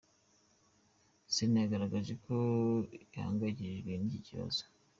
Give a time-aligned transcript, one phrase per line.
[1.33, 2.35] Sena yagaragaje ko
[3.13, 4.61] ihangayikishijwe n’iki kibazo.